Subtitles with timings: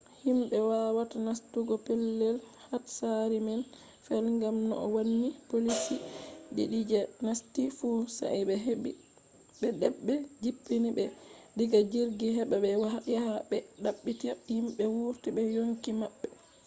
[0.23, 2.37] himɓe wawata nastugo pellel
[2.69, 3.61] hatsari man
[4.05, 5.95] fe’i gam no wonni poliici
[6.55, 11.03] ɗiɗi je nasti fu sai de ɓbe jippini ɓe
[11.57, 12.69] diga jirgi heɓa ɓe
[13.13, 16.27] yaha ɓe ɗaɓɓita himɓe wurti be yonki maɓɓe